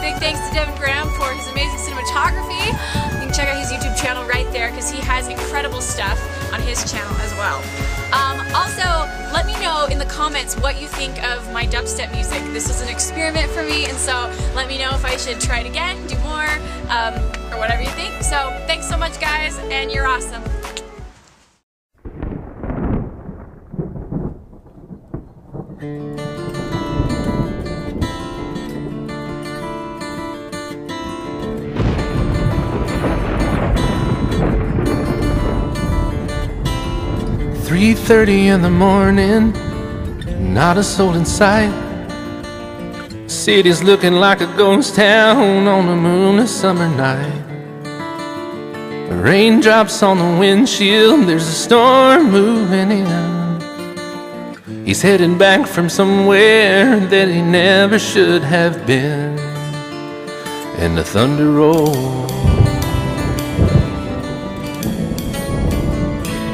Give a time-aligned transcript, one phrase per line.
[0.00, 2.66] big thanks to Devin Graham for his amazing cinematography.
[3.14, 6.18] You can check out his YouTube channel right there because he has incredible stuff
[6.52, 7.58] on his channel as well.
[8.12, 8.82] Um, also,
[9.32, 12.42] let me know in the comments what you think of my dubstep music.
[12.52, 15.60] This was an experiment for me, and so let me know if I should try
[15.60, 16.48] it again, do more,
[16.90, 17.14] um,
[17.52, 18.22] or whatever you think.
[18.22, 18.36] So,
[18.66, 20.42] thanks so much, guys, and you're awesome.
[38.02, 39.52] Three thirty in the morning,
[40.52, 41.72] not a soul in sight.
[43.30, 47.42] City's looking like a ghost town on a moonless summer night.
[49.08, 54.84] Raindrops on the windshield, there's a storm moving in.
[54.84, 59.38] He's heading back from somewhere that he never should have been.
[60.78, 62.51] And the thunder rolls.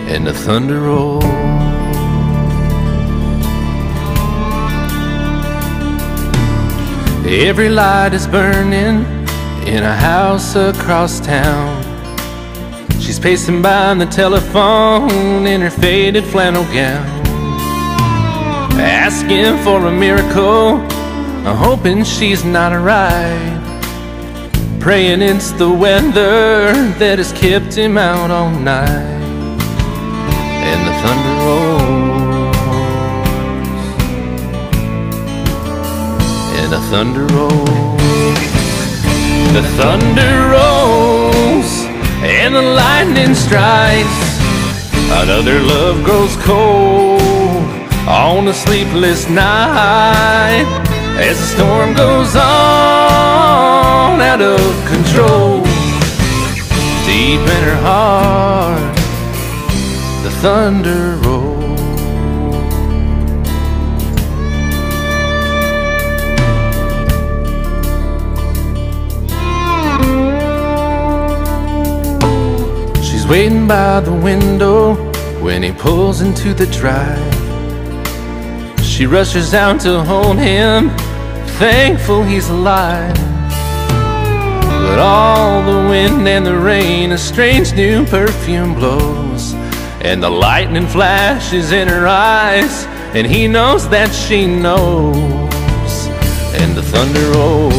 [0.09, 1.23] And the thunder rolls.
[7.27, 9.05] Every light is burning
[9.69, 11.85] in a house across town.
[13.01, 17.07] She's pacing by on the telephone in her faded flannel gown,
[18.81, 20.79] asking for a miracle,
[21.55, 23.57] hoping she's not alright.
[24.81, 29.18] Praying it's the weather that has kept him out all night
[31.03, 32.57] thunder rolls.
[36.59, 37.99] And the thunder rolls
[39.53, 41.87] the thunder rolls.
[42.23, 44.19] And the lightning strikes.
[45.11, 47.21] Another love grows cold
[48.07, 50.67] on a sleepless night.
[51.19, 55.63] As the storm goes on out of control.
[57.07, 58.98] Deep in her heart
[60.41, 61.59] thunder rolls.
[73.05, 74.95] She's waiting by the window
[75.43, 77.35] when he pulls into the drive.
[78.85, 80.91] She rushes out to hold him,
[81.59, 83.17] thankful he's alive.
[84.87, 89.38] But all the wind and the rain, a strange new perfume blows.
[90.01, 92.87] And the lightning flashes in her eyes,
[93.17, 96.07] and he knows that she knows.
[96.55, 97.75] And the thunder rolls,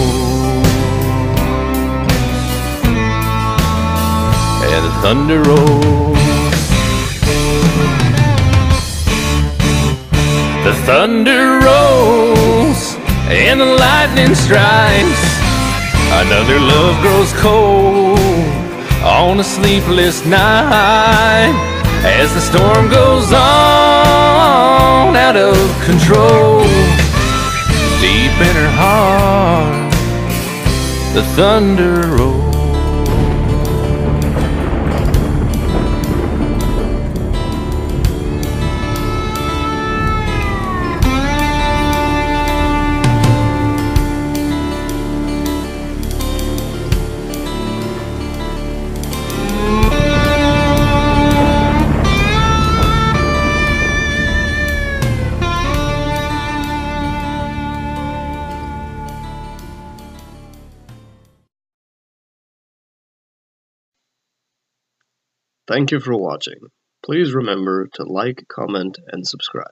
[4.68, 6.19] and the thunder rolls.
[10.66, 12.95] The thunder rolls,
[13.30, 15.24] and the lightning strikes.
[16.12, 18.19] Another love grows cold
[19.06, 21.69] on a sleepless night
[22.04, 26.63] as the storm goes on out of control.
[28.01, 29.92] Deep in her heart,
[31.13, 32.49] the thunder rolls.
[65.69, 66.56] Thank you for watching.
[67.06, 69.68] Please remember to like, comment, and subscribe.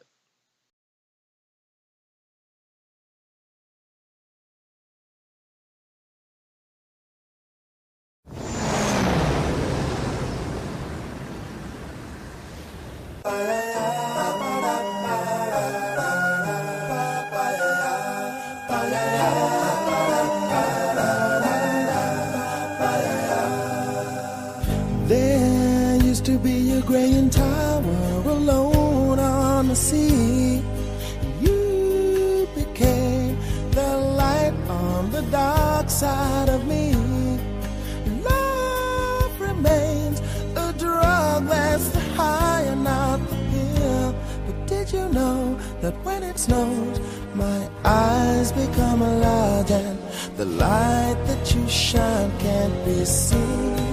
[45.81, 46.99] That when it snows,
[47.33, 49.99] my eyes become large and
[50.37, 53.86] the light that you shine can't be seen.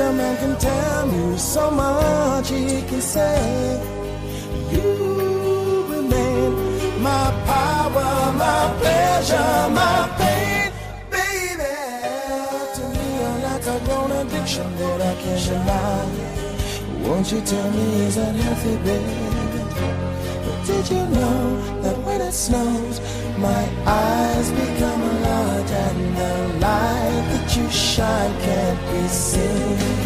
[0.00, 3.80] A man can tell you, so much he can say.
[4.70, 10.72] You remain my power, my pleasure, my pain,
[11.10, 11.76] baby.
[12.74, 16.06] To me, you're like a grown addiction that I can't deny.
[17.08, 19.16] Won't you tell me is that healthy, baby?
[20.44, 23.00] But did you know that when it snows,
[23.38, 30.05] my eyes become large and the light that you shine can't be seen?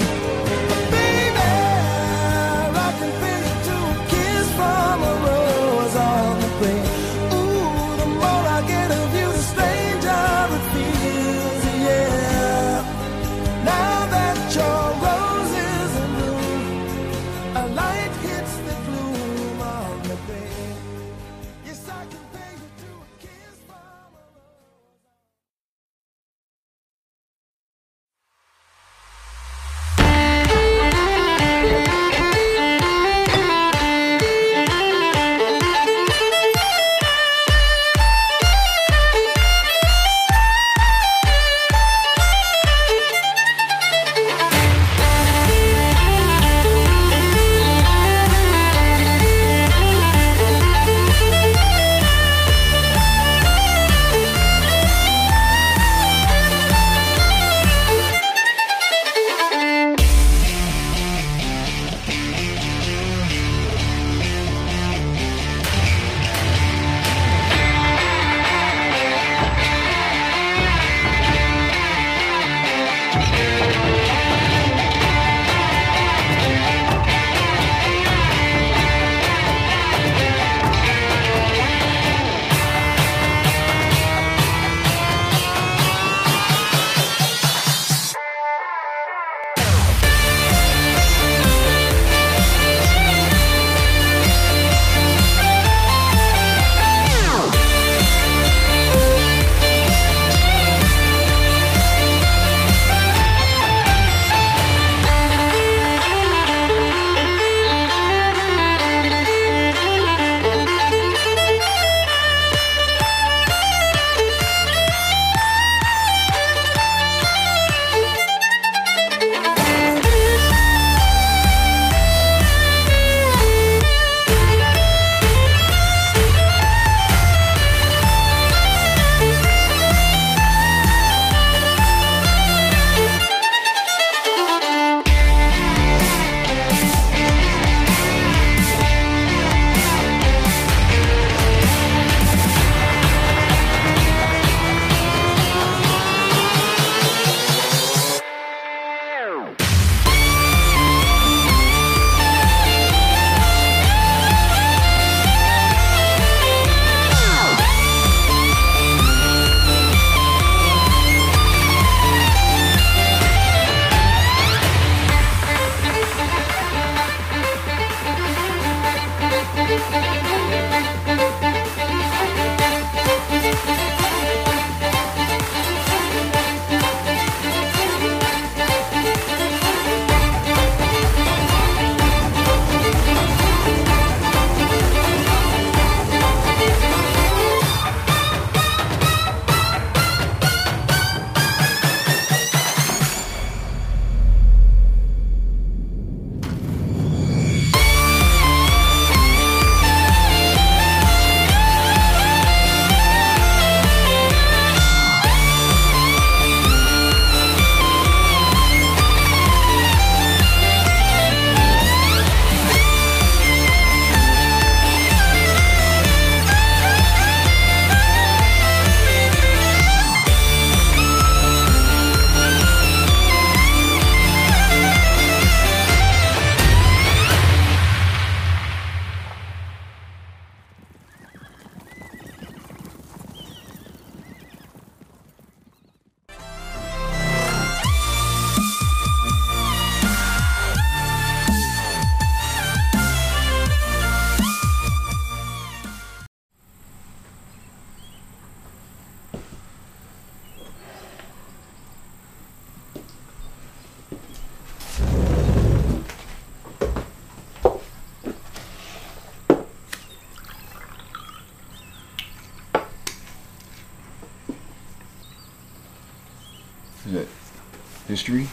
[268.11, 268.45] History?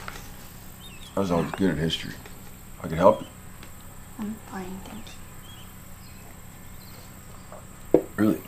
[1.16, 2.12] I was always good at history.
[2.80, 3.26] I could help you.
[4.20, 5.04] I'm fine, thank
[7.92, 8.06] you.
[8.14, 8.40] Really?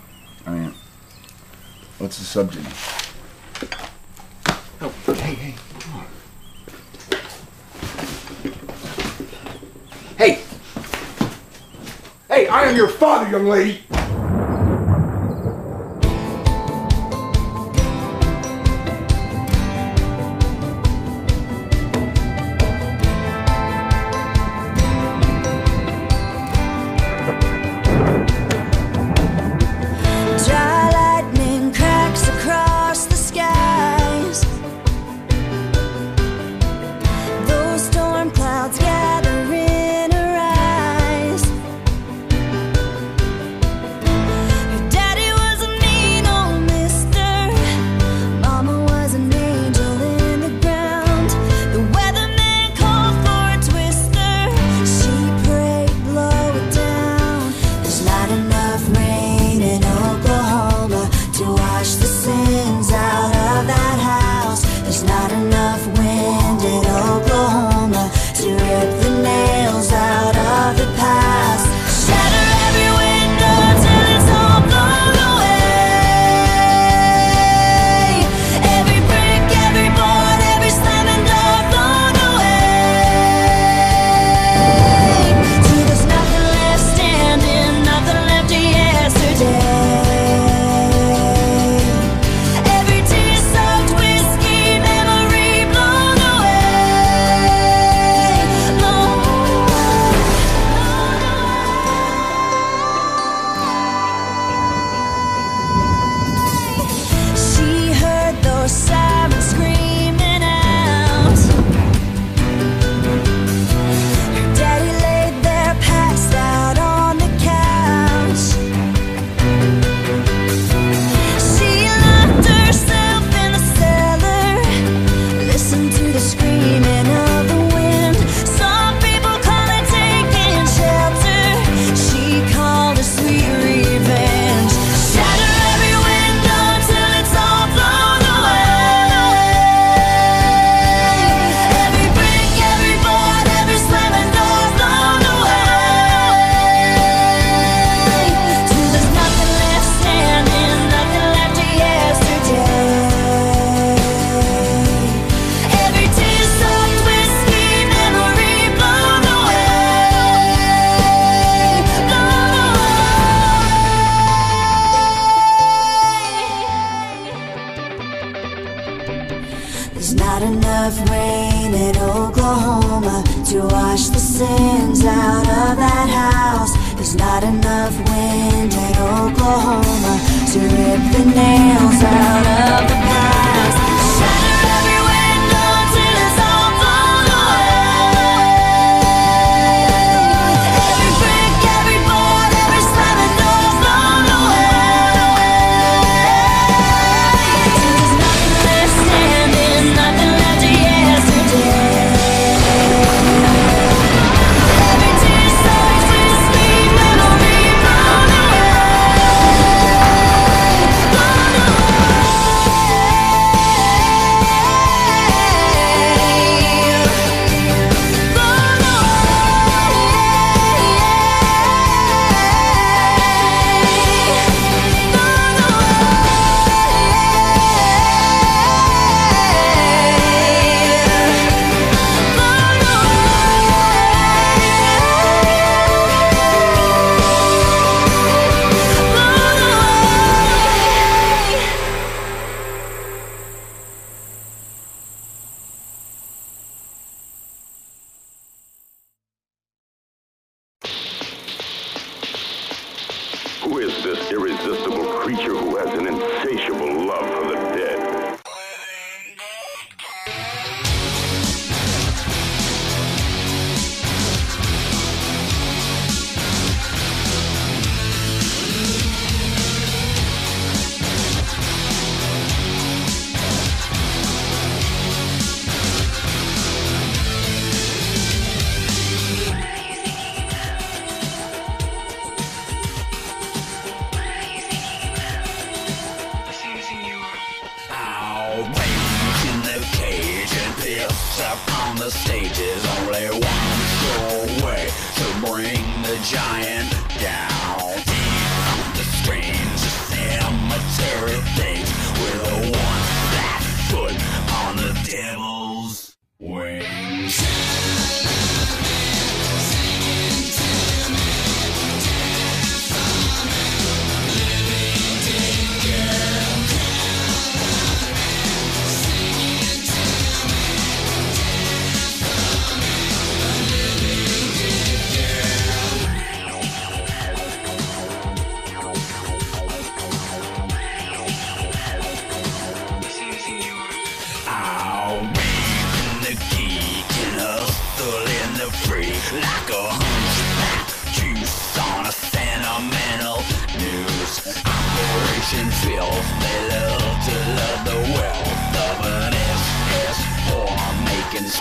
[0.46, 0.74] I mean,
[1.98, 2.64] what's the subject?
[4.80, 5.54] Oh, hey, hey.
[10.16, 10.44] Hey!
[12.28, 13.82] Hey, I am your father, young lady!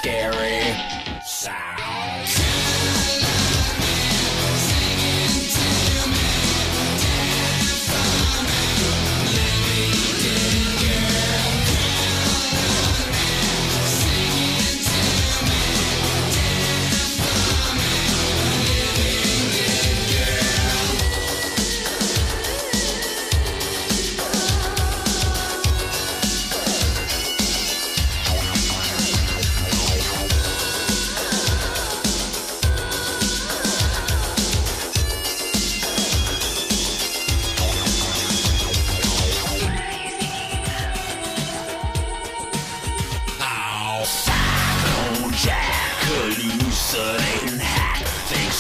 [0.02, 0.59] Scary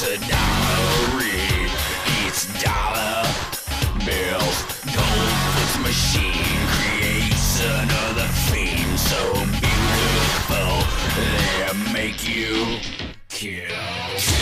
[0.01, 1.67] It's a dollary,
[2.25, 3.27] it's dollar
[4.05, 4.63] bills.
[4.95, 10.71] Goldfoot's machine creates another fiend so beautiful
[11.17, 12.79] they make you
[13.27, 14.38] kill.